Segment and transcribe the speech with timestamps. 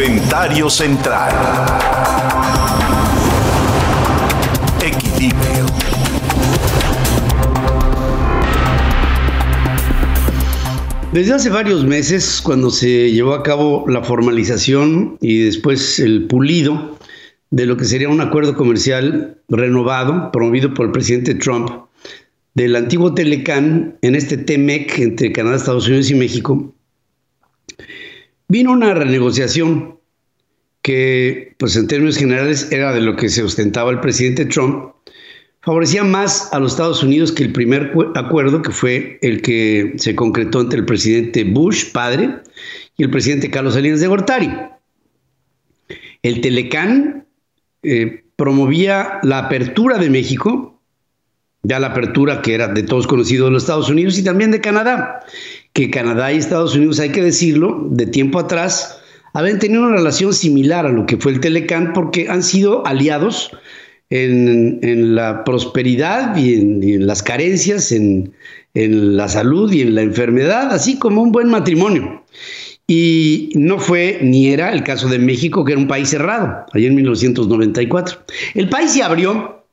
[0.00, 1.30] Comentario central.
[4.82, 5.66] Equilibrio.
[11.12, 16.98] Desde hace varios meses, cuando se llevó a cabo la formalización y después el pulido
[17.50, 21.68] de lo que sería un acuerdo comercial renovado, promovido por el presidente Trump,
[22.54, 26.74] del antiguo Telecan en este TEMEC entre Canadá, Estados Unidos y México,
[28.50, 29.98] vino una renegociación
[30.82, 34.92] que, pues en términos generales, era de lo que se ostentaba el presidente Trump,
[35.62, 40.16] favorecía más a los Estados Unidos que el primer acuerdo, que fue el que se
[40.16, 42.40] concretó entre el presidente Bush, padre,
[42.96, 44.50] y el presidente Carlos Salinas de Gortari.
[46.22, 47.26] El Telecán
[47.82, 50.82] eh, promovía la apertura de México,
[51.62, 54.60] ya la apertura que era de todos conocidos de los Estados Unidos y también de
[54.60, 55.20] Canadá,
[55.72, 59.00] que Canadá y Estados Unidos, hay que decirlo, de tiempo atrás,
[59.32, 63.50] habían tenido una relación similar a lo que fue el Telecán porque han sido aliados
[64.10, 68.32] en, la prosperidad y en, las carencias, en,
[68.74, 72.24] en la salud y en la enfermedad, así como un buen matrimonio.
[72.88, 76.88] Y no fue ni era el caso de México, que era un país cerrado, allá
[76.88, 78.18] en 1994.
[78.54, 79.64] El país se abrió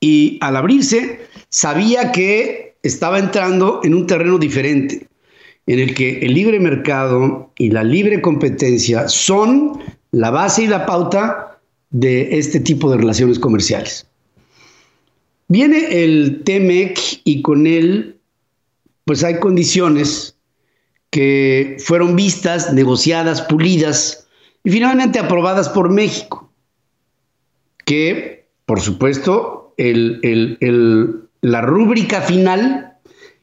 [0.00, 1.20] y al abrirse
[1.50, 5.06] sabía que estaba entrando en un terreno diferente,
[5.66, 9.80] en el que el libre mercado y la libre competencia son
[10.12, 11.58] la base y la pauta
[11.90, 14.06] de este tipo de relaciones comerciales.
[15.48, 18.18] Viene el TEMEC y con él,
[19.04, 20.36] pues hay condiciones
[21.10, 24.26] que fueron vistas, negociadas, pulidas
[24.64, 26.50] y finalmente aprobadas por México,
[27.84, 29.74] que por supuesto
[31.46, 32.94] la rúbrica final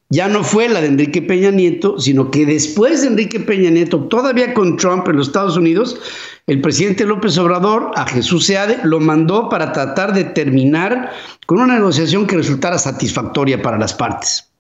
[0.09, 4.02] ya no fue la de Enrique Peña Nieto, sino que después de Enrique Peña Nieto,
[4.10, 5.98] todavía con Trump en los Estados Unidos,
[6.45, 11.14] el presidente López Obrador a Jesús Seade lo mandó para tratar de terminar
[11.45, 14.52] con una negociación que resultara satisfactoria para las partes.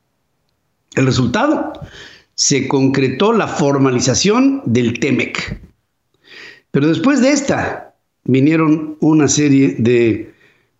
[0.95, 1.73] El resultado,
[2.35, 5.59] se concretó la formalización del TEMEC.
[6.71, 10.33] Pero después de esta vinieron una serie de,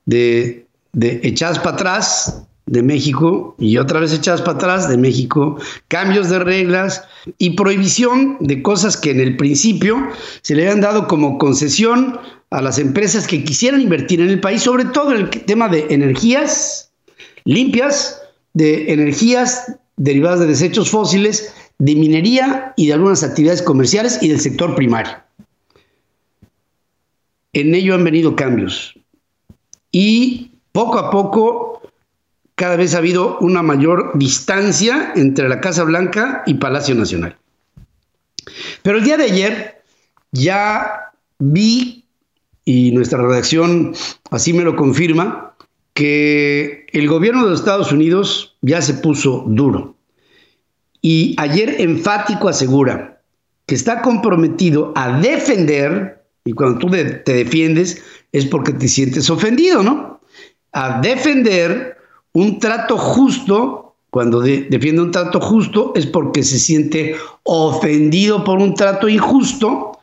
[0.06, 5.58] de, de echadas para atrás de México y otra vez echadas para atrás de México,
[5.90, 7.04] cambios de reglas
[7.38, 10.10] y prohibición de cosas que en el principio
[10.42, 12.20] se le habían dado como concesión
[12.50, 15.88] a las empresas que quisieran invertir en el país, sobre todo en el tema de
[15.90, 16.92] energías
[17.46, 18.22] limpias,
[18.54, 24.40] de energías derivadas de desechos fósiles, de minería y de algunas actividades comerciales y del
[24.40, 25.14] sector primario.
[27.54, 28.96] En ello han venido cambios
[29.92, 31.83] y poco a poco
[32.56, 37.38] cada vez ha habido una mayor distancia entre la Casa Blanca y Palacio Nacional.
[38.82, 39.82] Pero el día de ayer
[40.32, 42.06] ya vi,
[42.66, 43.94] y nuestra redacción
[44.32, 45.56] así me lo confirma,
[45.94, 49.96] que el gobierno de los Estados Unidos ya se puso duro.
[51.02, 53.22] Y ayer enfático asegura
[53.66, 59.84] que está comprometido a defender, y cuando tú te defiendes es porque te sientes ofendido,
[59.84, 60.20] ¿no?
[60.72, 61.93] A defender
[62.34, 68.76] un trato justo, cuando defiende un trato justo es porque se siente ofendido por un
[68.76, 70.00] trato injusto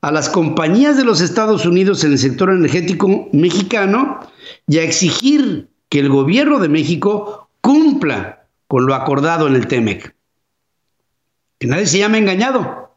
[0.00, 4.20] a las compañías de los Estados Unidos en el sector energético mexicano
[4.66, 10.14] y a exigir que el gobierno de México cumpla con lo acordado en el TEMEC.
[11.58, 12.96] Que nadie se llame engañado.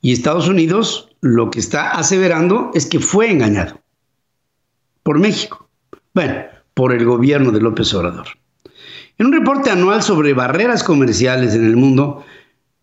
[0.00, 3.80] Y Estados Unidos lo que está aseverando es que fue engañado
[5.02, 5.68] por México.
[6.12, 6.44] Bueno,
[6.74, 8.26] por el gobierno de López Obrador.
[9.16, 12.24] En un reporte anual sobre barreras comerciales en el mundo,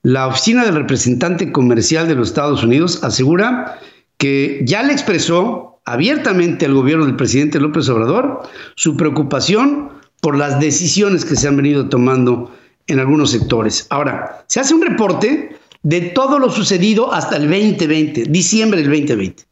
[0.03, 3.79] la Oficina del Representante Comercial de los Estados Unidos asegura
[4.17, 8.41] que ya le expresó abiertamente al gobierno del presidente López Obrador
[8.75, 9.89] su preocupación
[10.21, 12.51] por las decisiones que se han venido tomando
[12.87, 13.87] en algunos sectores.
[13.89, 19.43] Ahora, se hace un reporte de todo lo sucedido hasta el 2020, diciembre del 2020.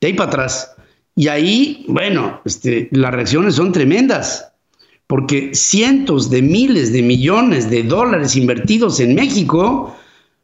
[0.00, 0.72] De ahí para atrás.
[1.20, 4.52] Y ahí, bueno, este, las reacciones son tremendas
[5.06, 9.94] porque cientos de miles de millones de dólares invertidos en México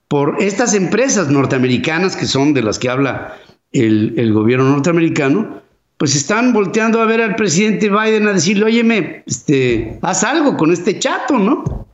[0.07, 3.39] por estas empresas norteamericanas, que son de las que habla
[3.73, 5.63] el, gobierno norteamericano,
[5.97, 10.75] pues están volteando a ver al presidente Biden a decirle, óyeme, este, haz algo con
[10.75, 11.89] este chato, ¿no?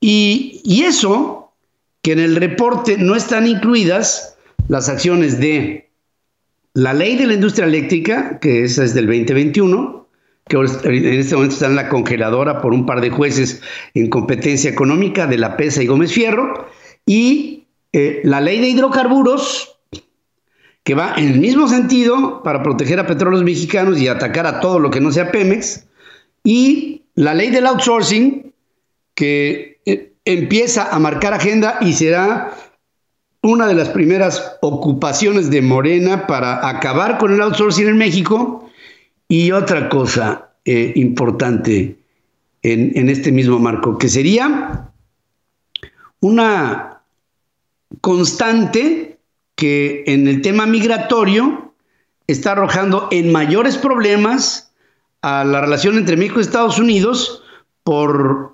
[0.00, 1.52] Y, y eso,
[2.00, 4.38] que en el reporte no están incluidas
[4.68, 5.83] las acciones de
[6.74, 10.08] la ley de la industria eléctrica, que esa es del 2021,
[10.48, 13.62] que en este momento está en la congeladora por un par de jueces
[13.94, 16.68] en competencia económica de la PESA y Gómez Fierro,
[17.06, 19.78] y eh, la ley de hidrocarburos,
[20.82, 24.80] que va en el mismo sentido para proteger a petróleos mexicanos y atacar a todo
[24.80, 25.86] lo que no sea Pemex,
[26.42, 28.52] y la ley del outsourcing,
[29.14, 32.52] que eh, empieza a marcar agenda y será
[33.44, 38.70] una de las primeras ocupaciones de Morena para acabar con el outsourcing en México.
[39.28, 41.98] Y otra cosa eh, importante
[42.62, 44.88] en, en este mismo marco, que sería
[46.20, 47.02] una
[48.00, 49.18] constante
[49.56, 51.74] que en el tema migratorio
[52.26, 54.72] está arrojando en mayores problemas
[55.20, 57.42] a la relación entre México y Estados Unidos
[57.82, 58.53] por,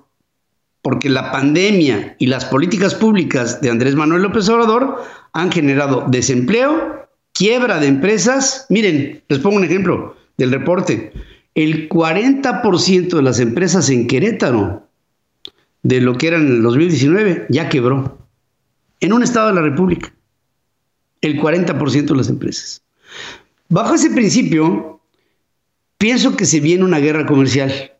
[0.81, 7.07] porque la pandemia y las políticas públicas de Andrés Manuel López Obrador han generado desempleo,
[7.33, 8.65] quiebra de empresas.
[8.69, 11.13] Miren, les pongo un ejemplo del reporte.
[11.53, 14.87] El 40% de las empresas en Querétaro
[15.83, 18.17] de lo que era en el 2019 ya quebró.
[18.99, 20.13] En un estado de la República.
[21.21, 22.81] El 40% de las empresas.
[23.69, 24.99] Bajo ese principio,
[25.97, 27.91] pienso que se viene una guerra comercial,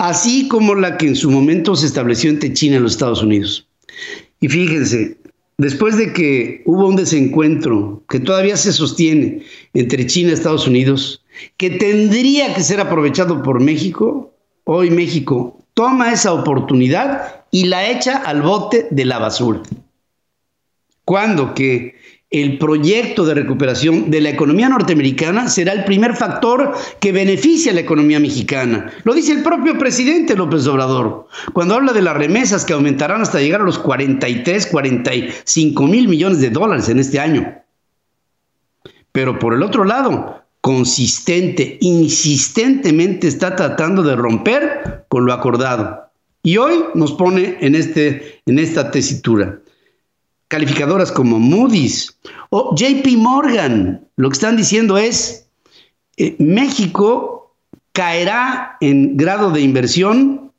[0.00, 3.68] así como la que en su momento se estableció entre China y los Estados Unidos.
[4.40, 5.18] Y fíjense,
[5.58, 9.42] después de que hubo un desencuentro que todavía se sostiene
[9.74, 11.22] entre China y Estados Unidos,
[11.58, 14.32] que tendría que ser aprovechado por México,
[14.64, 19.60] hoy México toma esa oportunidad y la echa al bote de la basura.
[21.04, 21.99] Cuando que
[22.30, 27.74] el proyecto de recuperación de la economía norteamericana será el primer factor que beneficia a
[27.74, 28.92] la economía mexicana.
[29.02, 33.40] Lo dice el propio presidente López Obrador, cuando habla de las remesas que aumentarán hasta
[33.40, 37.52] llegar a los 43, 45 mil millones de dólares en este año.
[39.10, 46.10] Pero por el otro lado, consistente, insistentemente está tratando de romper con lo acordado.
[46.44, 49.58] Y hoy nos pone en, este, en esta tesitura.
[50.50, 52.18] Calificadoras como Moody's
[52.50, 55.46] o JP Morgan, lo que están diciendo es,
[56.16, 57.54] eh, México
[57.92, 60.52] caerá en grado de inversión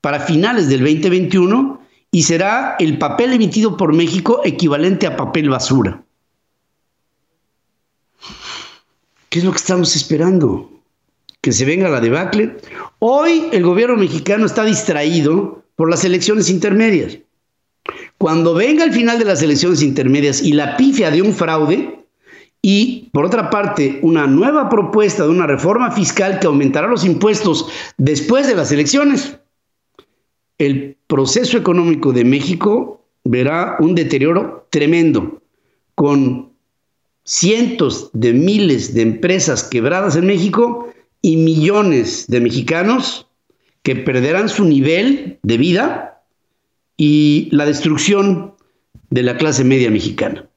[0.00, 1.78] para finales del 2021
[2.10, 6.02] y será el papel emitido por México equivalente a papel basura.
[9.28, 10.70] ¿Qué es lo que estamos esperando?
[11.42, 12.56] ¿Que se venga la debacle?
[12.98, 17.18] Hoy el gobierno mexicano está distraído por las elecciones intermedias.
[18.18, 22.04] Cuando venga el final de las elecciones intermedias y la pifia de un fraude,
[22.62, 27.68] y por otra parte, una nueva propuesta de una reforma fiscal que aumentará los impuestos
[27.98, 29.38] después de las elecciones,
[30.56, 35.42] el proceso económico de México verá un deterioro tremendo,
[35.94, 36.52] con
[37.24, 43.26] cientos de miles de empresas quebradas en México y millones de mexicanos
[43.82, 46.13] que perderán su nivel de vida
[46.96, 48.54] y la destrucción
[49.10, 50.48] de la clase media mexicana.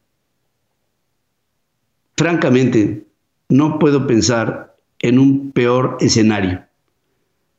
[2.15, 3.05] Francamente,
[3.49, 6.63] no puedo pensar en un peor escenario.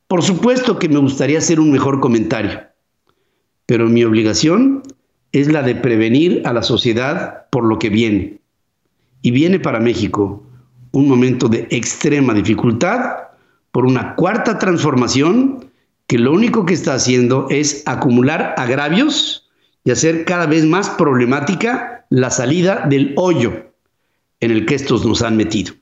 [0.08, 2.62] Por supuesto que me gustaría hacer un mejor comentario,
[3.66, 4.82] pero mi obligación
[5.32, 8.40] es la de prevenir a la sociedad por lo que viene
[9.22, 10.42] y viene para México
[10.92, 13.28] un momento de extrema dificultad
[13.72, 15.67] por una cuarta transformación
[16.08, 19.46] que lo único que está haciendo es acumular agravios
[19.84, 23.74] y hacer cada vez más problemática la salida del hoyo
[24.40, 25.74] en el que estos nos han metido.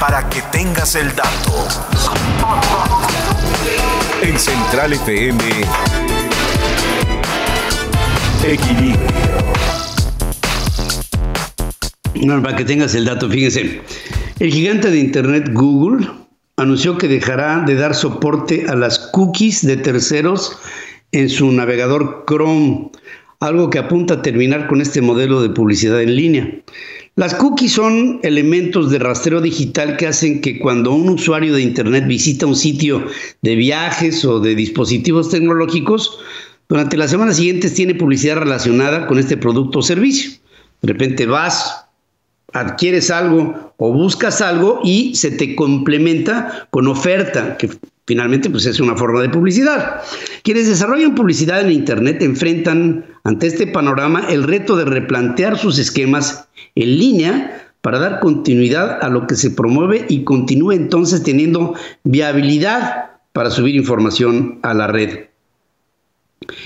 [0.00, 1.68] Para que tengas el dato.
[4.22, 5.44] En Central FM.
[8.44, 9.10] Equilibrio
[12.42, 13.80] para que tengas el dato, fíjense.
[14.38, 16.19] El gigante de Internet Google
[16.60, 20.58] anunció que dejará de dar soporte a las cookies de terceros
[21.12, 22.90] en su navegador Chrome,
[23.40, 26.62] algo que apunta a terminar con este modelo de publicidad en línea.
[27.16, 32.06] Las cookies son elementos de rastreo digital que hacen que cuando un usuario de Internet
[32.06, 33.06] visita un sitio
[33.40, 36.18] de viajes o de dispositivos tecnológicos,
[36.68, 40.30] durante las semanas siguientes tiene publicidad relacionada con este producto o servicio.
[40.82, 41.86] De repente vas,
[42.52, 47.70] adquieres algo o buscas algo y se te complementa con oferta, que
[48.06, 50.02] finalmente pues es una forma de publicidad.
[50.42, 56.48] Quienes desarrollan publicidad en Internet enfrentan ante este panorama el reto de replantear sus esquemas
[56.74, 63.10] en línea para dar continuidad a lo que se promueve y continúe entonces teniendo viabilidad
[63.32, 65.29] para subir información a la red.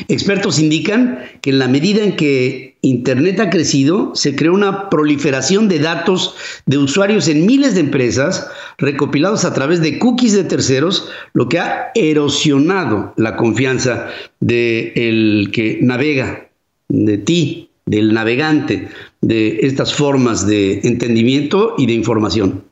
[0.09, 5.69] Expertos indican que en la medida en que Internet ha crecido, se creó una proliferación
[5.69, 11.09] de datos de usuarios en miles de empresas recopilados a través de cookies de terceros,
[11.33, 14.09] lo que ha erosionado la confianza
[14.41, 16.49] del que navega,
[16.89, 18.89] de ti, del navegante,
[19.23, 22.63] de estas formas de entendimiento y de información.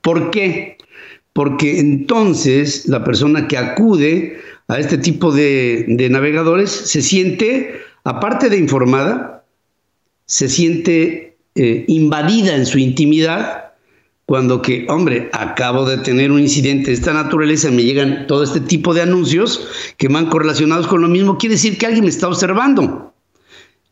[0.00, 0.76] ¿Por qué?
[1.32, 4.38] Porque entonces la persona que acude
[4.68, 9.44] a este tipo de, navegadores se siente, aparte de informada,
[10.26, 13.64] se siente eh, invadida en su intimidad
[14.26, 18.60] cuando que, hombre, acabo de tener un incidente de esta naturaleza, me llegan todo este
[18.60, 22.28] tipo de anuncios que van correlacionados con lo mismo, quiere decir que alguien me está
[22.28, 23.14] observando.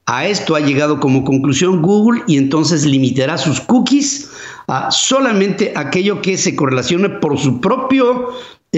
[0.05, 4.31] A esto ha llegado como conclusión Google y entonces limitará sus cookies
[4.69, 8.29] a solamente aquello que se correlacione por su propio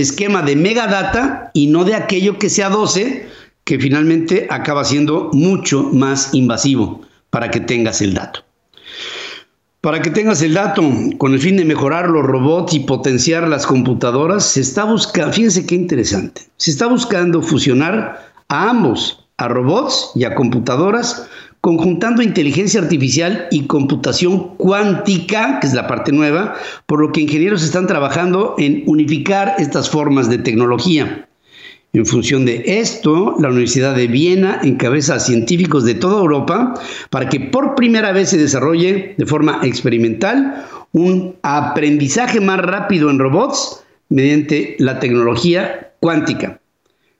[0.00, 3.28] esquema de megadata y no de aquello que sea 12,
[3.64, 8.44] que finalmente acaba siendo mucho más invasivo para que tengas el dato.
[9.80, 10.82] Para que tengas el dato,
[11.18, 15.66] con el fin de mejorar los robots y potenciar las computadoras, se está buscando, fíjense
[15.66, 21.28] qué interesante, se está buscando fusionar a ambos, a robots y a computadoras,
[21.68, 26.54] conjuntando inteligencia artificial y computación cuántica, que es la parte nueva,
[26.86, 31.28] por lo que ingenieros están trabajando en unificar estas formas de tecnología.
[31.92, 36.72] En función de esto, la Universidad de Viena encabeza a científicos de toda Europa
[37.10, 43.18] para que por primera vez se desarrolle de forma experimental un aprendizaje más rápido en
[43.18, 46.62] robots mediante la tecnología cuántica.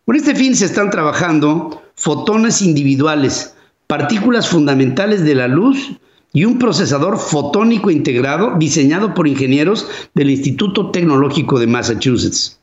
[0.06, 3.54] Con este fin se están trabajando fotones individuales,
[3.88, 5.92] partículas fundamentales de la luz
[6.33, 12.61] y un procesador fotónico integrado diseñado por ingenieros del Instituto Tecnológico de Massachusetts.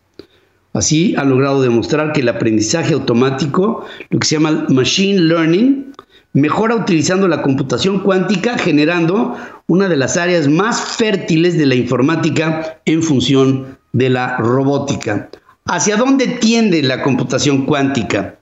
[0.74, 5.94] Así ha logrado demostrar que el aprendizaje automático, lo que se llama machine learning,
[6.34, 9.36] mejora utilizando la computación cuántica, generando
[9.68, 15.30] una de las áreas más fértiles de la informática en función de la robótica.
[15.66, 18.38] ¿Hacia dónde tiende la computación cuántica?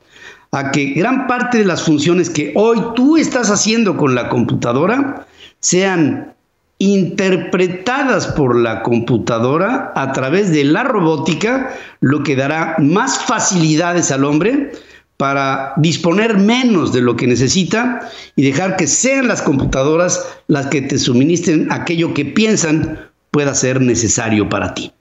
[0.53, 5.25] A que gran parte de las funciones que hoy tú estás haciendo con la computadora
[5.59, 6.35] sean
[6.77, 14.25] interpretadas por la computadora a través de la robótica, lo que dará más facilidades al
[14.25, 14.71] hombre
[15.17, 20.83] para disponer menos de lo que necesita y dejar que sean las computadoras las que
[20.83, 22.99] te suministren aquello que piensan
[23.31, 24.93] pueda ser necesario para ti.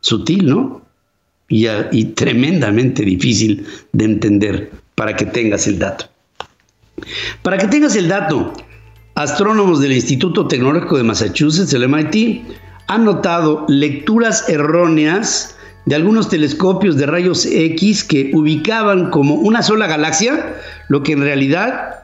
[0.00, 0.89] Sutil, ¿no?
[1.50, 6.06] Y, tremendamente difícil de entender para que tengas el dato.
[7.42, 8.52] Para que tengas el dato,
[9.16, 12.42] astrónomos del Instituto Tecnológico de Massachusetts, el MIT,
[12.86, 19.88] han notado lecturas erróneas de algunos telescopios de rayos X que ubicaban como una sola
[19.88, 20.56] galaxia,
[20.88, 21.96] lo que en realidad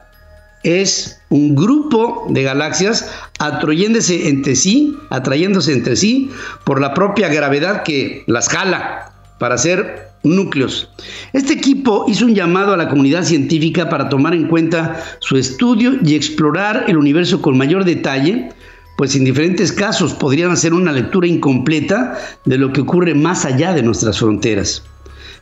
[0.63, 6.31] es un grupo de galaxias atrayéndose entre sí, atrayéndose entre sí
[6.65, 9.06] por la propia gravedad que las jala
[9.39, 10.89] para hacer núcleos.
[11.33, 15.93] Este equipo hizo un llamado a la comunidad científica para tomar en cuenta su estudio
[16.03, 18.49] y explorar el universo con mayor detalle,
[18.97, 23.73] pues en diferentes casos podrían hacer una lectura incompleta de lo que ocurre más allá
[23.73, 24.83] de nuestras fronteras.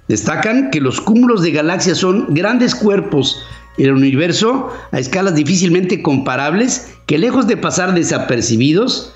[0.08, 3.42] Destacan que los cúmulos de galaxias son grandes cuerpos
[3.78, 9.14] en el universo a escalas difícilmente comparables que lejos de pasar desapercibidos,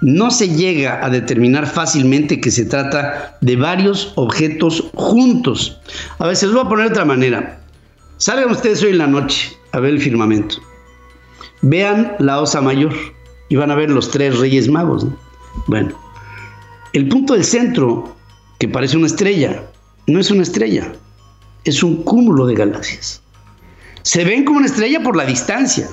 [0.00, 5.80] no se llega a determinar fácilmente que se trata de varios objetos juntos.
[6.18, 7.60] A los voy a poner de otra manera.
[8.18, 10.56] Salgan ustedes hoy en la noche a ver el firmamento.
[11.62, 12.94] Vean la osa mayor
[13.48, 15.06] y van a ver los tres reyes magos.
[15.66, 15.98] Bueno,
[16.92, 18.16] el punto del centro,
[18.58, 19.62] que parece una estrella,
[20.06, 20.92] no es una estrella,
[21.64, 23.22] es un cúmulo de galaxias.
[24.02, 25.88] Se ven como una estrella por la distancia,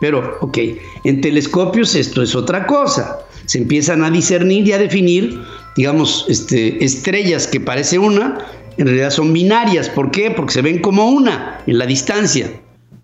[0.00, 0.58] pero, ok,
[1.04, 5.40] en telescopios esto es otra cosa se empiezan a discernir y a definir,
[5.74, 8.38] digamos, este, estrellas que parece una,
[8.76, 9.88] en realidad son binarias.
[9.88, 10.30] ¿Por qué?
[10.30, 12.50] Porque se ven como una en la distancia.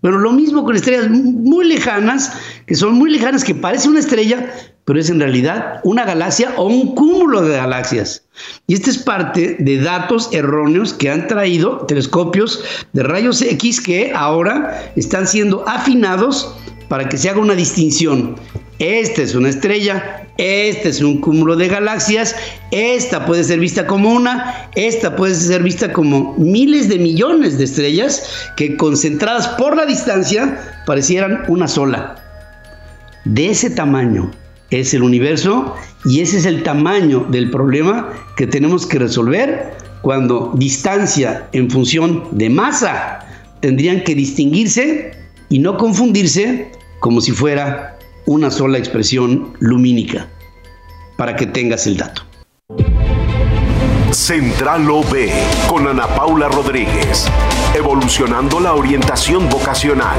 [0.01, 2.33] Pero lo mismo con estrellas muy lejanas,
[2.67, 4.53] que son muy lejanas, que parece una estrella,
[4.85, 8.23] pero es en realidad una galaxia o un cúmulo de galaxias.
[8.67, 14.11] Y esta es parte de datos erróneos que han traído telescopios de rayos X que
[14.13, 16.55] ahora están siendo afinados
[16.87, 18.35] para que se haga una distinción.
[18.77, 22.35] Esta es una estrella, este es un cúmulo de galaxias,
[22.71, 27.63] esta puede ser vista como una, esta puede ser vista como miles de millones de
[27.63, 28.23] estrellas
[28.57, 32.15] que concentradas por la distancia parecieran una sola.
[33.23, 34.31] De ese tamaño
[34.69, 35.75] es el universo
[36.05, 42.25] Y ese es el tamaño del problema que tenemos que resolver cuando distancia en función
[42.31, 43.19] de masa
[43.59, 45.11] tendrían que distinguirse
[45.49, 47.94] y no confundirse como si fuera
[48.25, 50.27] una sola expresión lumínica,
[51.15, 52.23] para que tengas el dato.
[54.11, 55.29] Central OB
[55.67, 57.27] con Ana Paula Rodríguez,
[57.75, 60.17] evolucionando la orientación vocacional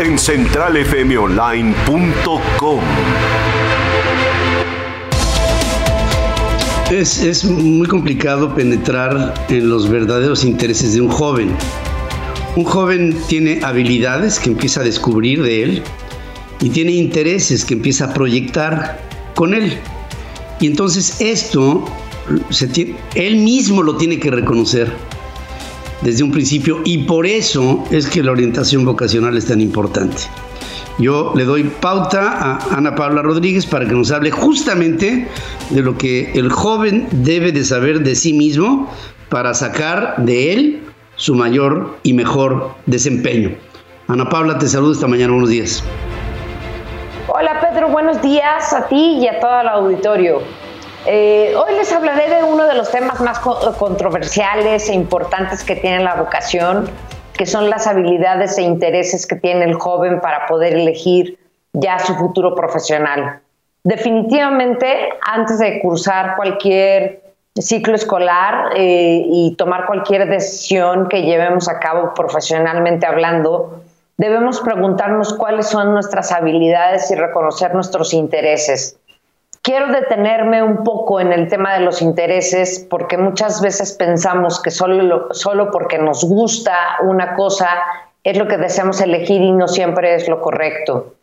[0.00, 2.80] en centralfmonline.com.
[6.90, 11.50] Es, es, muy complicado penetrar en los verdaderos intereses de un joven.
[12.56, 15.82] Un joven tiene habilidades que empieza a descubrir de él
[16.60, 19.00] y tiene intereses que empieza a proyectar
[19.34, 19.78] con él.
[20.60, 21.84] Y entonces esto,
[23.14, 24.92] él mismo lo tiene que reconocer
[26.02, 30.22] desde un principio y por eso es que la orientación vocacional es tan importante.
[30.98, 35.28] Yo le doy pauta a Ana Paula Rodríguez para que nos hable justamente
[35.70, 38.90] de lo que el joven debe de saber de sí mismo
[39.28, 40.80] para sacar de él
[41.14, 43.52] su mayor y mejor desempeño.
[44.08, 45.84] Ana Paula, te saludo esta mañana, buenos días.
[47.86, 50.42] Buenos días a ti y a todo el auditorio.
[51.06, 56.02] Eh, hoy les hablaré de uno de los temas más controversiales e importantes que tiene
[56.02, 56.90] la vocación,
[57.34, 61.38] que son las habilidades e intereses que tiene el joven para poder elegir
[61.72, 63.40] ya su futuro profesional.
[63.84, 67.22] Definitivamente, antes de cursar cualquier
[67.54, 73.82] ciclo escolar eh, y tomar cualquier decisión que llevemos a cabo profesionalmente hablando,
[74.18, 78.98] debemos preguntarnos cuáles son nuestras habilidades y reconocer nuestros intereses.
[79.62, 84.70] Quiero detenerme un poco en el tema de los intereses porque muchas veces pensamos que
[84.70, 87.68] solo, solo porque nos gusta una cosa
[88.24, 91.14] es lo que deseamos elegir y no siempre es lo correcto.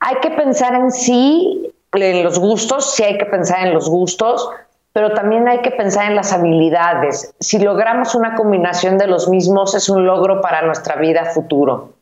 [0.00, 4.50] Hay que pensar en sí, en los gustos, sí hay que pensar en los gustos,
[4.92, 7.34] pero también hay que pensar en las habilidades.
[7.40, 11.93] Si logramos una combinación de los mismos es un logro para nuestra vida futuro.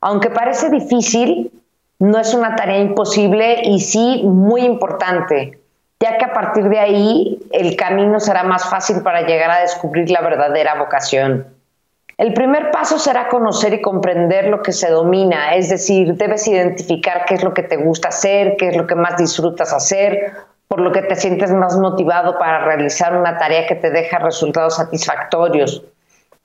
[0.00, 1.52] Aunque parece difícil,
[1.98, 5.60] no es una tarea imposible y sí muy importante,
[6.00, 10.10] ya que a partir de ahí el camino será más fácil para llegar a descubrir
[10.10, 11.46] la verdadera vocación.
[12.16, 17.24] El primer paso será conocer y comprender lo que se domina, es decir, debes identificar
[17.26, 20.32] qué es lo que te gusta hacer, qué es lo que más disfrutas hacer,
[20.68, 24.76] por lo que te sientes más motivado para realizar una tarea que te deja resultados
[24.76, 25.82] satisfactorios.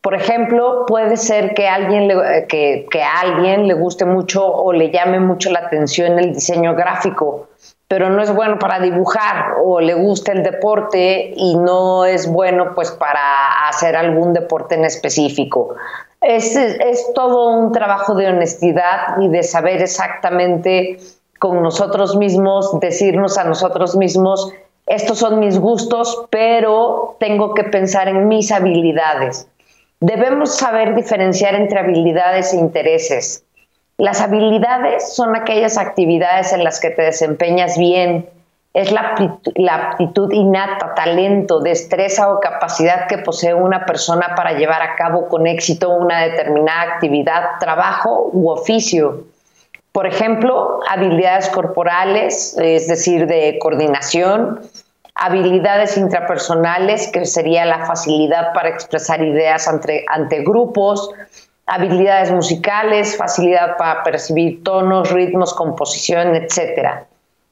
[0.06, 4.92] Por ejemplo, puede ser que, alguien le, que a alguien le guste mucho o le
[4.92, 7.48] llame mucho la atención el diseño gráfico,
[7.88, 12.76] pero no es bueno para dibujar o le gusta el deporte y no es bueno
[12.76, 15.74] pues para hacer algún deporte en específico.
[16.22, 21.00] Es, es todo un trabajo de honestidad y de saber exactamente
[21.40, 24.54] con nosotros mismos, decirnos a nosotros mismos,
[24.86, 29.48] estos son mis gustos, pero tengo que pensar en mis habilidades.
[30.00, 33.44] Debemos saber diferenciar entre habilidades e intereses.
[33.98, 38.30] Las habilidades son aquellas actividades en las que te desempeñas bien.
[38.74, 39.16] Es la,
[39.72, 45.48] aptitud innata, talento, destreza o capacidad que posee una persona para llevar a cabo con
[45.48, 49.24] éxito una determinada actividad, trabajo u oficio.
[49.94, 54.60] Por ejemplo, habilidades corporales, es decir, de coordinación,
[55.16, 61.10] habilidades intrapersonales, que sería la facilidad para expresar ideas ante, grupos,
[61.66, 67.06] habilidades musicales, facilidad para percibir tonos, ritmos, composición, etc.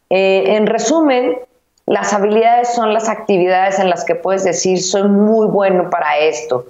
[0.09, 1.37] Eh, en resumen,
[1.85, 6.65] las habilidades son las actividades en las que puedes decir soy muy bueno para esto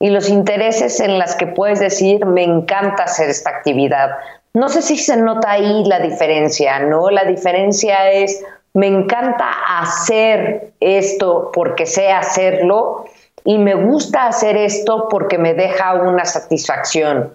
[0.00, 4.10] y los intereses en las que puedes decir me encanta hacer esta actividad.
[4.54, 7.10] No sé si se nota ahí la diferencia, ¿no?
[7.10, 8.42] La diferencia es
[8.74, 9.46] me encanta
[9.80, 13.04] hacer esto porque sé hacerlo
[13.44, 17.32] y me gusta hacer esto porque me deja una satisfacción.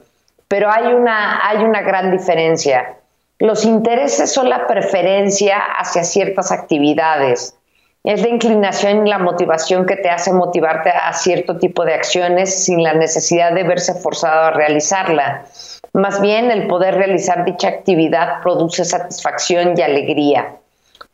[0.48, 2.98] Pero hay una, hay una gran diferencia.
[3.40, 7.56] Los intereses son la preferencia hacia ciertas actividades.
[8.04, 12.64] Es la inclinación y la motivación que te hace motivarte a cierto tipo de acciones
[12.64, 15.46] sin la necesidad de verse forzado a realizarla.
[15.94, 20.58] Más bien, el poder realizar dicha actividad produce satisfacción y alegría.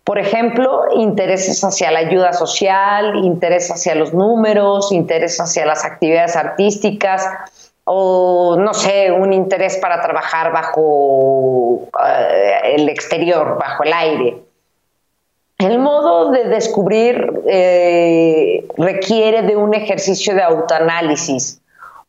[0.10, 6.36] Por ejemplo, intereses hacia la ayuda social, interés hacia los números, interés hacia las actividades
[6.36, 7.28] artísticas
[7.84, 14.38] o, no sé, un interés para trabajar bajo eh, el exterior, bajo el aire.
[15.60, 21.62] El modo de descubrir eh, requiere de un ejercicio de autoanálisis.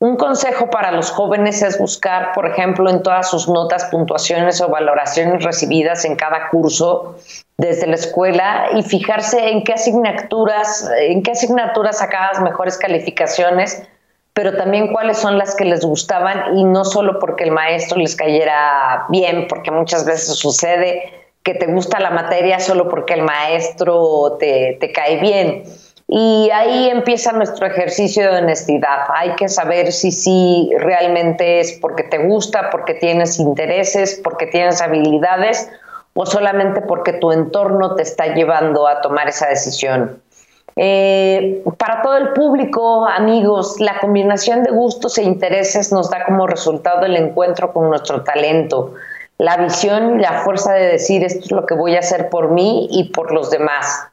[0.02, 4.68] Un consejo para los jóvenes es buscar, por ejemplo, en todas sus notas, puntuaciones o
[4.70, 7.16] valoraciones recibidas en cada curso
[7.58, 12.02] desde la escuela y fijarse en qué asignaturas, en qué asignaturas
[12.40, 13.82] mejores calificaciones,
[14.32, 18.16] pero también cuáles son las que les gustaban y no solo porque el maestro les
[18.16, 24.38] cayera bien, porque muchas veces sucede que te gusta la materia solo porque el maestro
[24.38, 25.64] te cae bien
[26.12, 29.04] y ahí empieza nuestro ejercicio de honestidad.
[29.14, 34.82] Hay que saber si sí realmente es porque te gusta, porque tienes intereses, porque tienes
[34.82, 35.70] habilidades
[36.14, 40.20] o solamente porque tu entorno te está llevando a tomar esa decisión.
[40.74, 46.48] Eh, para todo el público, amigos, la combinación de gustos e intereses nos da como
[46.48, 48.94] resultado el encuentro con nuestro talento,
[49.38, 52.50] la visión y la fuerza de decir esto es lo que voy a hacer por
[52.50, 54.10] mí y por los demás.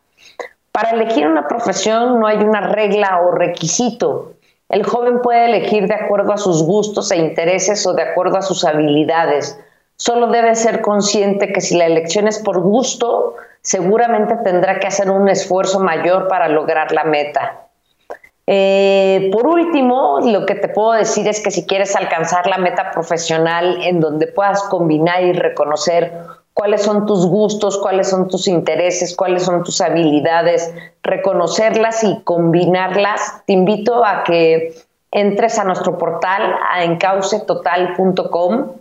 [0.77, 4.33] Para elegir una profesión no hay una regla o requisito.
[4.69, 8.43] El joven puede elegir de acuerdo a sus gustos e intereses o de acuerdo a
[8.43, 9.59] sus habilidades.
[9.95, 15.09] Solo debe ser consciente que si la elección es por gusto, seguramente tendrá que hacer
[15.09, 17.65] un esfuerzo mayor para lograr la meta.
[18.45, 22.91] Eh, por último, lo que te puedo decir es que si quieres alcanzar la meta
[22.91, 26.13] profesional en donde puedas combinar y reconocer
[26.57, 33.43] cuáles son tus gustos, cuáles son tus intereses, cuáles son tus habilidades, reconocerlas y combinarlas.
[33.45, 34.73] Te invito a que
[35.11, 38.71] entres a nuestro portal a encaucetotal.com.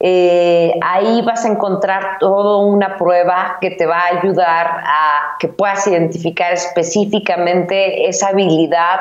[0.00, 5.48] Eh, ahí vas a encontrar toda una prueba que te va a ayudar a que
[5.48, 8.98] puedas identificar específicamente esa habilidad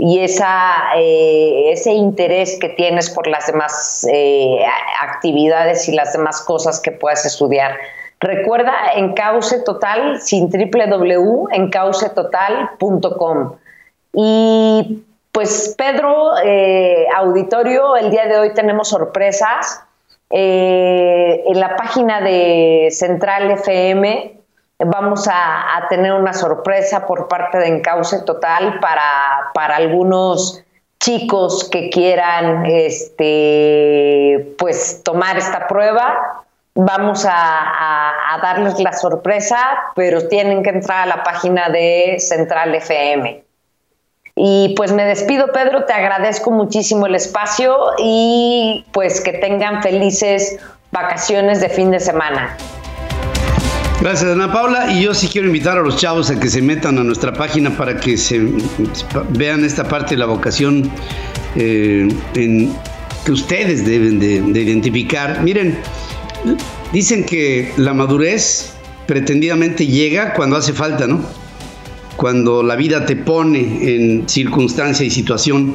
[0.00, 4.64] y esa, eh, ese interés que tienes por las demás eh,
[5.02, 7.76] actividades y las demás cosas que puedas estudiar.
[8.18, 10.48] Recuerda en Cauce Total, sin
[11.52, 13.56] encaucetotal.com.
[14.14, 19.82] Y pues Pedro, eh, auditorio, el día de hoy tenemos sorpresas.
[20.32, 24.39] en la página de Central FM
[24.86, 30.62] vamos a, tener una sorpresa por parte de Encauce Total para, para algunos
[31.00, 36.44] chicos que quieran este, pues, tomar esta prueba.
[36.74, 39.58] Vamos a, a, darles la sorpresa,
[39.94, 43.42] pero tienen que entrar a la página de Central FM.
[44.36, 50.58] Y pues me despido, Pedro, te agradezco muchísimo el espacio y pues que tengan felices
[50.92, 52.56] vacaciones de fin de semana.
[54.00, 54.94] Gracias, Ana Paula.
[54.94, 57.76] Y yo sí quiero invitar a los chavos a que se metan a nuestra página
[57.76, 58.40] para que se
[59.28, 60.90] vean esta parte de la vocación
[61.54, 65.42] eh, que ustedes deben de, identificar.
[65.42, 65.78] Miren,
[66.94, 68.72] dicen que la madurez
[69.06, 71.20] pretendidamente llega cuando hace falta, ¿no?
[72.16, 75.74] Cuando la vida te pone en circunstancia y situación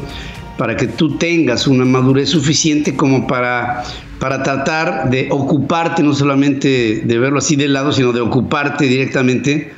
[0.58, 3.84] para que tú tengas una madurez suficiente como para
[4.20, 9.74] para tratar de ocuparte, no solamente de verlo así de lado, sino de ocuparte directamente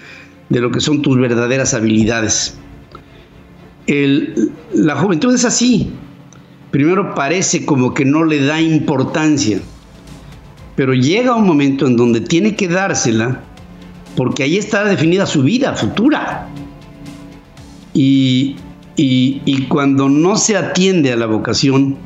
[0.49, 2.57] de lo que son tus verdaderas habilidades.
[3.87, 5.91] la juventud es así.
[6.71, 9.59] Primero parece como que no le da importancia,
[10.75, 13.41] pero llega un momento en donde tiene que dársela
[14.15, 16.47] porque ahí está definida su vida futura.
[17.93, 18.55] y
[19.69, 21.97] cuando no se atiende a la vocación,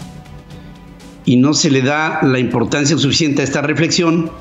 [1.25, 4.31] y no se le da la importancia suficiente a esta reflexión,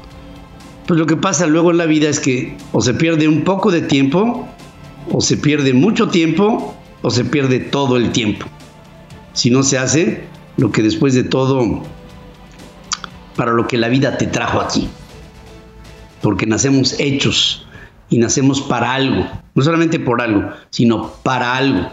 [0.87, 3.71] pues lo que pasa luego en la vida es que o se pierde un poco
[3.71, 4.49] de tiempo,
[5.13, 8.47] o se pierde mucho tiempo, o se pierde todo el tiempo.
[9.33, 10.25] Si no se hace
[10.57, 11.83] lo que después de todo,
[13.37, 14.89] para lo que la vida te trajo aquí.
[16.23, 17.67] Porque nacemos hechos
[18.09, 21.89] y nacemos para algo, no solamente por algo, sino para algo.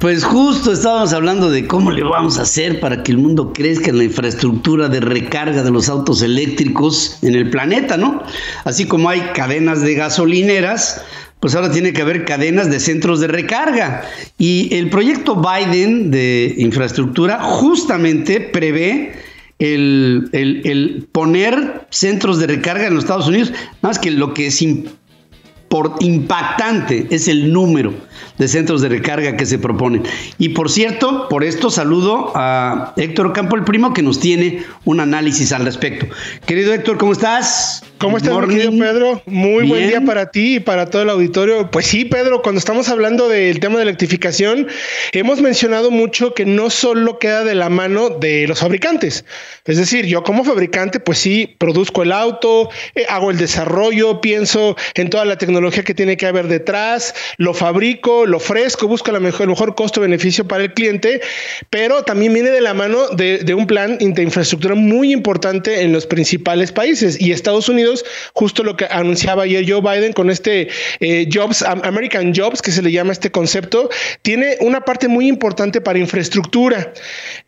[0.00, 3.90] Pues justo estábamos hablando de cómo le vamos a hacer para que el mundo crezca
[3.90, 8.20] en la infraestructura de recarga de los autos eléctricos en el planeta, ¿no?
[8.64, 11.02] Así como hay cadenas de gasolineras,
[11.38, 14.02] pues ahora tiene que haber cadenas de centros de recarga.
[14.38, 19.14] Y el proyecto Biden de infraestructura justamente prevé
[19.60, 24.60] el, poner centros de recarga en los Estados Unidos, más que lo que es
[26.00, 27.94] impactante es el número
[28.38, 30.02] de centros de recarga que se proponen.
[30.38, 35.00] Y por cierto, por esto saludo a Héctor Campo, el primo, que nos tiene un
[35.00, 36.06] análisis al respecto.
[36.46, 37.82] Querido Héctor, ¿cómo estás?
[37.98, 39.22] ¿Cómo estás, querido Pedro?
[39.24, 41.70] Muy buen día para ti y para todo el auditorio.
[41.70, 44.68] Pues sí, Pedro, cuando estamos hablando del tema de electrificación,
[45.12, 49.24] hemos mencionado mucho que no solo queda de la mano de los fabricantes.
[49.64, 54.76] Es decir, yo como fabricante, pues sí, produzco el auto, eh, hago el desarrollo, pienso
[54.94, 59.20] en toda la tecnología que tiene que haber detrás, lo fabrico lo fresco, busca la
[59.20, 61.20] mejor, el mejor costo-beneficio para el cliente,
[61.70, 66.06] pero también viene de la mano de, un plan de infraestructura muy importante en los
[66.06, 67.20] principales países.
[67.20, 70.68] Y Estados Unidos, justo lo que anunciaba ayer Joe Biden con este
[71.00, 73.90] eh, Jobs, American Jobs, que se le llama este concepto,
[74.22, 76.92] tiene una parte muy importante para infraestructura.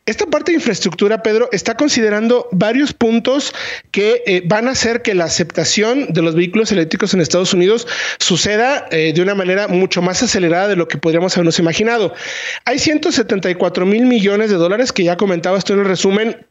[0.07, 3.53] Esta parte de infraestructura, Pedro, está considerando varios puntos
[3.91, 7.87] que eh, van a hacer que la aceptación de los vehículos eléctricos en Estados Unidos
[8.19, 12.15] suceda eh, de una manera mucho más acelerada de lo que podríamos habernos imaginado.
[12.65, 16.47] Hay 174 mil millones de dólares que ya comentaba esto en el resumen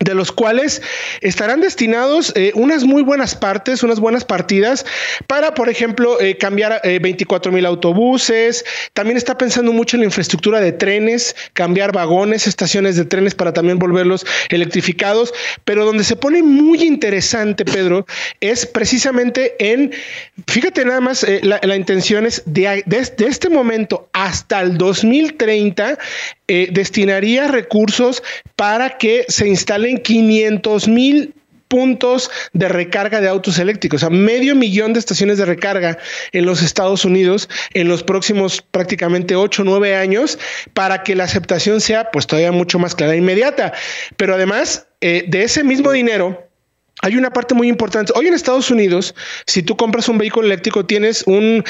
[0.00, 0.80] de los cuales
[1.20, 4.86] estarán destinados eh, unas muy buenas partes, unas buenas partidas
[5.26, 8.64] para, por ejemplo, eh, cambiar 24 eh, mil autobuses.
[8.92, 13.52] También está pensando mucho en la infraestructura de trenes, cambiar vagones, estaciones de trenes para
[13.52, 15.32] también volverlos electrificados.
[15.64, 18.06] Pero donde se pone muy interesante, Pedro,
[18.40, 19.92] es precisamente en,
[20.46, 25.98] fíjate nada más, la, intención es de, de este momento hasta el 2030
[26.50, 28.22] eh, destinaría recursos
[28.56, 31.34] para que se instalen 500 mil
[31.68, 35.98] puntos de recarga de autos eléctricos, o sea, medio millón de estaciones de recarga
[36.32, 40.38] en los Estados Unidos en los próximos prácticamente 8 o 9 años
[40.72, 43.72] para que la aceptación sea pues todavía mucho más clara e inmediata.
[44.16, 46.47] Pero además eh, de ese mismo dinero,
[47.02, 48.12] hay una parte muy importante.
[48.14, 49.14] Hoy en Estados Unidos,
[49.46, 51.64] si tú compras un vehículo eléctrico, tienes un,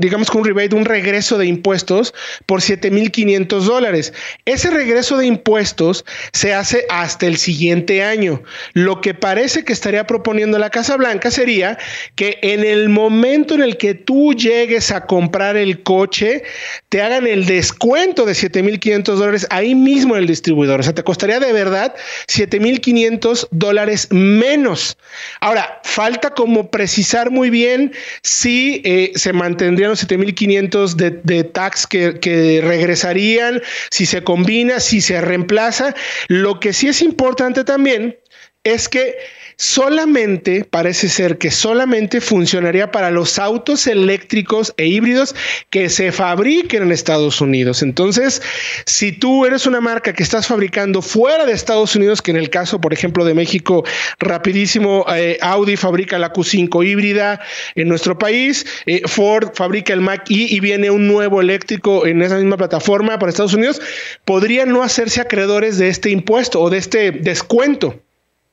[0.00, 2.14] digamos que un rebate, un regreso de impuestos
[2.46, 4.12] por 7.500 dólares.
[4.44, 8.42] Ese regreso de impuestos se hace hasta el siguiente año.
[8.74, 11.78] Lo que parece que estaría proponiendo la Casa Blanca sería
[12.14, 16.42] que en el momento en el que tú llegues a comprar el coche,
[16.92, 20.80] te hagan el descuento de 7.500 dólares ahí mismo en el distribuidor.
[20.80, 21.94] O sea, te costaría de verdad
[22.28, 24.98] 7.500 dólares menos.
[25.40, 31.86] Ahora, falta como precisar muy bien si eh, se mantendrían los 7.500 de, de tax
[31.86, 35.94] que, que regresarían, si se combina, si se reemplaza.
[36.28, 38.18] Lo que sí es importante también
[38.64, 39.16] es que
[39.62, 45.36] solamente, parece ser que solamente funcionaría para los autos eléctricos e híbridos
[45.70, 47.80] que se fabriquen en Estados Unidos.
[47.82, 48.42] Entonces,
[48.86, 52.50] si tú eres una marca que estás fabricando fuera de Estados Unidos, que en el
[52.50, 53.84] caso, por ejemplo, de México,
[54.18, 57.40] rapidísimo, eh, Audi fabrica la Q5 híbrida
[57.76, 62.34] en nuestro país, eh, Ford fabrica el Mac y viene un nuevo eléctrico en esa
[62.34, 63.80] misma plataforma para Estados Unidos,
[64.24, 68.02] podrían no hacerse acreedores de este impuesto o de este descuento.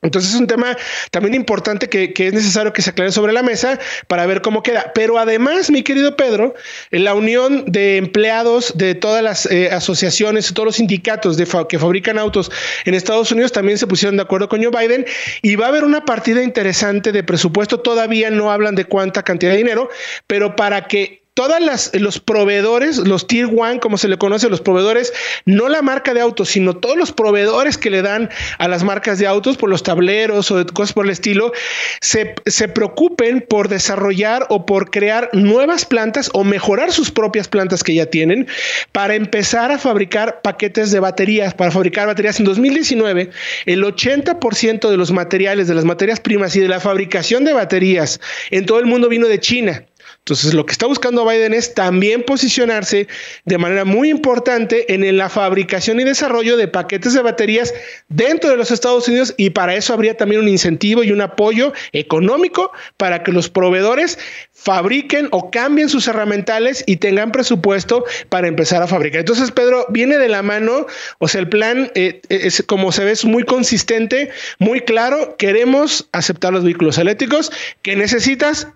[0.02, 0.78] Entonces es un tema
[1.12, 4.92] también importante que, es necesario que se aclare sobre la mesa para ver cómo queda.
[4.96, 6.54] Pero además, mi querido Pedro,
[6.92, 12.50] la unión de empleados de todas las eh, asociaciones, todos los sindicatos que fabrican autos
[12.86, 15.06] en Estados Unidos también se pusieron de acuerdo con Joe Biden
[15.42, 17.82] y va a haber una partida interesante de presupuesto.
[17.82, 19.90] Todavía no hablan de cuánta cantidad de dinero,
[20.28, 25.14] pero para que todos los proveedores, los Tier One, como se le conoce, los proveedores,
[25.46, 29.20] no la marca de autos, sino todos los proveedores que le dan a las marcas
[29.20, 31.54] de autos por los tableros o cosas por el estilo,
[32.02, 37.86] se, se preocupen por desarrollar o por crear nuevas plantas o mejorar sus propias plantas
[37.86, 38.46] que ya tienen
[38.92, 42.38] para empezar a fabricar paquetes de baterías, para fabricar baterías.
[42.42, 43.30] En 2019,
[43.66, 48.20] el 80% de los materiales, de las materias primas y de la fabricación de baterías
[48.52, 49.86] en todo el mundo vino de China.
[50.30, 53.08] Entonces, lo que está buscando Biden es también posicionarse
[53.46, 57.74] de manera muy importante en la fabricación y desarrollo de paquetes de baterías
[58.10, 61.74] dentro de los Estados Unidos y para eso habría también un incentivo y un apoyo
[61.94, 64.20] económico para que los proveedores
[64.54, 69.22] fabriquen o cambien sus herramientales y tengan presupuesto para empezar a fabricar.
[69.22, 70.86] Entonces, Pedro, viene de la mano,
[71.18, 76.08] o sea, el plan eh, es como se ve es muy consistente, muy claro, queremos
[76.12, 77.52] aceptar los vehículos eléctricos.
[77.82, 78.68] Que necesitas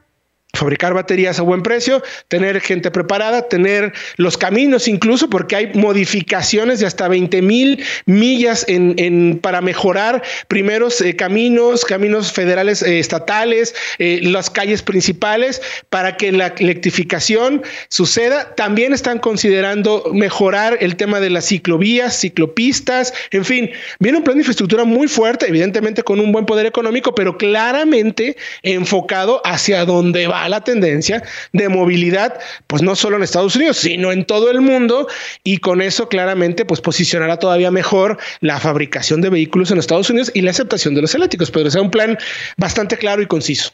[0.54, 6.80] fabricar baterías a buen precio, tener gente preparada, tener los caminos incluso, porque hay modificaciones
[6.80, 13.74] de hasta 20 mil millas en, para mejorar primeros eh, caminos, caminos federales, eh, estatales,
[13.98, 18.54] eh, las calles principales, para que la electrificación suceda.
[18.54, 24.38] También están considerando mejorar el tema de las ciclovías, ciclopistas, en fin, viene un plan
[24.38, 30.28] de infraestructura muy fuerte, evidentemente con un buen poder económico, pero claramente enfocado hacia dónde
[30.28, 34.62] va la tendencia de movilidad, pues no solo en Estados Unidos, sino en todo el
[34.62, 35.08] mundo
[35.44, 40.32] y con eso claramente pues posicionará todavía mejor la fabricación de vehículos en Estados Unidos
[40.34, 42.18] y la aceptación de los eléctricos, pero sea un plan
[42.58, 43.72] bastante claro y conciso.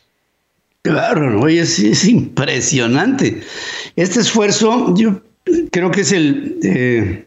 [0.81, 3.41] Claro, es, es impresionante.
[3.95, 5.21] Este esfuerzo, yo
[5.71, 7.25] creo que es el, eh,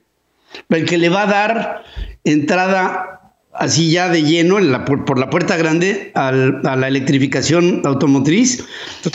[0.71, 1.85] el que le va a dar
[2.25, 3.22] entrada
[3.63, 8.65] así ya de lleno por, la puerta grande a la electrificación automotriz.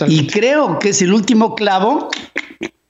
[0.08, 2.10] Y creo que es el último clavo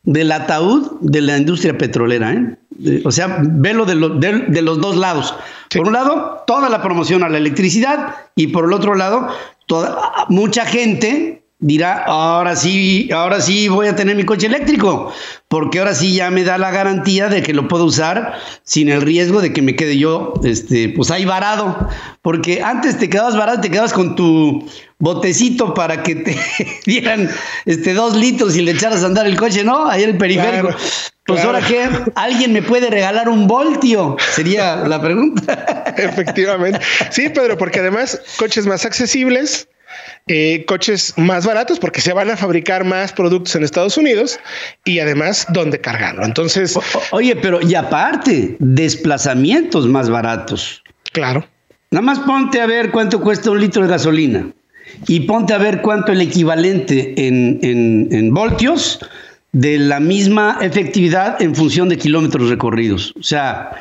[0.04, 2.32] del ataúd de la industria petrolera.
[2.32, 3.02] ¿eh?
[3.04, 5.34] O sea, velo de, de, los dos lados.
[5.74, 9.28] Por un lado, toda la promoción a la electricidad y por el otro lado,
[9.66, 15.12] toda, mucha gente dirá, ahora sí, ahora sí voy a tener mi coche eléctrico,
[15.48, 19.02] porque ahora sí ya me da la garantía de que lo puedo usar sin el
[19.02, 21.90] riesgo de que me quede yo, este, pues ahí varado,
[22.22, 26.38] porque antes te quedabas varado, te quedabas con tu botecito para que te
[26.86, 27.30] dieran
[27.66, 29.88] este dos litros y le echaras a andar el coche, ¿no?
[29.90, 30.70] Ahí el periférico.
[31.26, 35.86] pues ahora que alguien me puede regalar un voltio, sería la pregunta.
[35.98, 36.80] Efectivamente.
[37.10, 39.68] Sí, Pedro, porque además coches más accesibles,
[40.28, 44.40] eh, coches más baratos porque se van a fabricar más productos en Estados Unidos
[44.86, 46.26] y además dónde cargarlo.
[46.26, 46.78] Entonces,
[47.12, 50.84] oye, pero y aparte, desplazamientos más baratos.
[51.14, 51.46] Claro.
[51.92, 54.48] Nada más ponte a ver cuánto cuesta un litro de gasolina
[55.08, 59.00] y ponte a ver cuánto el equivalente en, en voltios
[59.54, 63.14] de la misma efectividad en función de kilómetros recorridos.
[63.20, 63.72] O sea,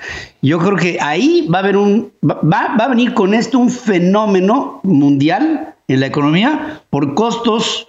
[0.41, 3.71] yo creo que ahí va a haber un, va, va a venir con esto un
[3.71, 7.87] fenómeno mundial en la economía por costos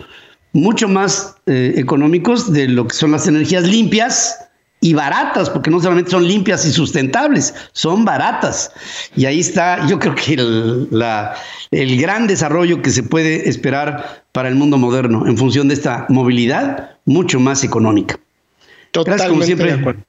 [0.53, 4.39] mucho más eh, económicos de lo que son las energías limpias
[4.79, 8.71] y baratas, porque no solamente son limpias y sustentables, son baratas.
[9.15, 11.35] Y ahí está, yo creo que el, la,
[11.71, 16.05] el gran desarrollo que se puede esperar para el mundo moderno en función de esta
[16.09, 18.19] movilidad mucho más económica.
[18.91, 20.06] Totalmente Gracias, como siempre.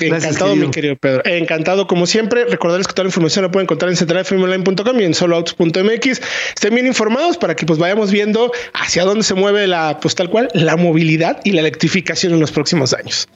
[0.00, 1.22] Encantado, mi querido Pedro.
[1.24, 2.44] Encantado, como siempre.
[2.44, 6.20] Recordarles que toda la información la pueden encontrar en centralfmonline.com y en soloautos.mx.
[6.54, 10.30] Estén bien informados para que pues vayamos viendo hacia dónde se mueve la, pues tal
[10.30, 13.28] cual, la movilidad y la electrificación en los próximos años.